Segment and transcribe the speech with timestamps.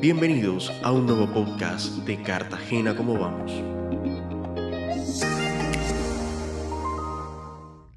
[0.00, 3.52] Bienvenidos a un nuevo podcast de Cartagena, ¿cómo vamos?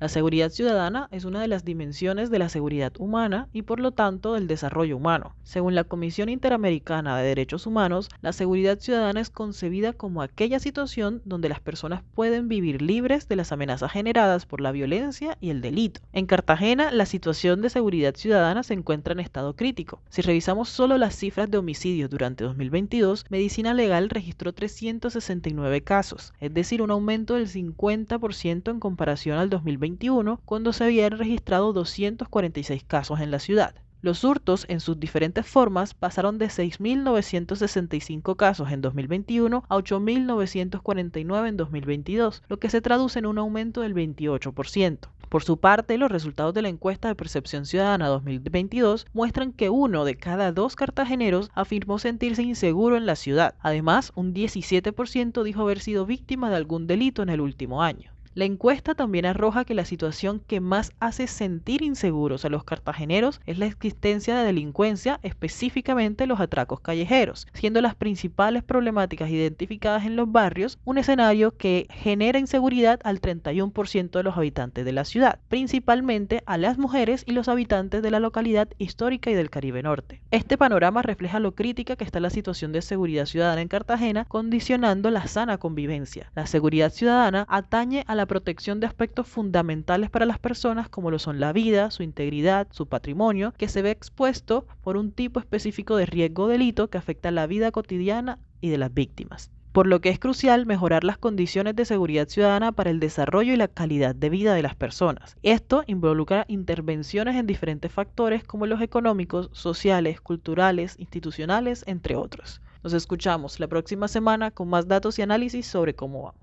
[0.03, 3.91] La seguridad ciudadana es una de las dimensiones de la seguridad humana y por lo
[3.91, 5.33] tanto del desarrollo humano.
[5.43, 11.21] Según la Comisión Interamericana de Derechos Humanos, la seguridad ciudadana es concebida como aquella situación
[11.23, 15.61] donde las personas pueden vivir libres de las amenazas generadas por la violencia y el
[15.61, 16.01] delito.
[16.11, 20.01] En Cartagena, la situación de seguridad ciudadana se encuentra en estado crítico.
[20.09, 26.53] Si revisamos solo las cifras de homicidios durante 2022, Medicina Legal registró 369 casos, es
[26.53, 29.49] decir, un aumento del 50% en comparación al
[29.93, 33.75] 2020 cuando se habían registrado 246 casos en la ciudad.
[34.01, 41.55] Los hurtos en sus diferentes formas pasaron de 6.965 casos en 2021 a 8.949 en
[41.55, 45.07] 2022, lo que se traduce en un aumento del 28%.
[45.29, 50.03] Por su parte, los resultados de la encuesta de percepción ciudadana 2022 muestran que uno
[50.03, 53.55] de cada dos cartageneros afirmó sentirse inseguro en la ciudad.
[53.61, 58.12] Además, un 17% dijo haber sido víctima de algún delito en el último año.
[58.35, 63.39] La encuesta también arroja que la situación que más hace sentir inseguros a los cartageneros
[63.45, 70.15] es la existencia de delincuencia, específicamente los atracos callejeros, siendo las principales problemáticas identificadas en
[70.15, 75.37] los barrios un escenario que genera inseguridad al 31% de los habitantes de la ciudad,
[75.47, 80.23] principalmente a las mujeres y los habitantes de la localidad histórica y del Caribe Norte.
[80.31, 85.11] Este panorama refleja lo crítica que está la situación de seguridad ciudadana en Cartagena, condicionando
[85.11, 86.31] la sana convivencia.
[86.33, 91.19] La seguridad ciudadana atañe a la protección de aspectos fundamentales para las personas como lo
[91.19, 95.97] son la vida, su integridad, su patrimonio, que se ve expuesto por un tipo específico
[95.97, 100.09] de riesgo delito que afecta la vida cotidiana y de las víctimas por lo que
[100.09, 104.29] es crucial mejorar las condiciones de seguridad ciudadana para el desarrollo y la calidad de
[104.29, 105.35] vida de las personas.
[105.41, 112.61] Esto involucra intervenciones en diferentes factores como los económicos, sociales, culturales, institucionales, entre otros.
[112.83, 116.42] Nos escuchamos la próxima semana con más datos y análisis sobre cómo vamos.